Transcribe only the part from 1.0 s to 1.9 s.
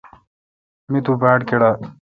تو باڑ کیڈال۔